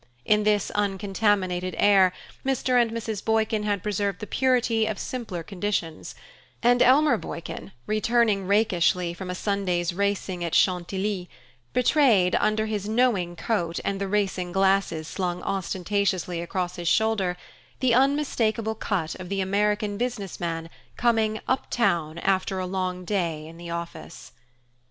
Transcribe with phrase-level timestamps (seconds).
[0.25, 2.11] In this uncontaminated air
[2.43, 2.81] Mr.
[2.81, 3.23] and Mrs.
[3.23, 6.15] Boykin had preserved the purity of simpler conditions,
[6.63, 11.29] and Elmer Boykin, returning rakishly from a Sunday's racing at Chantilly,
[11.71, 17.37] betrayed, under his "knowing" coat and the racing glasses slung ostentatiously across his shoulder,
[17.79, 23.45] the unmistakeable cut of the American business man coming "up town" after a long day
[23.45, 24.31] in the office.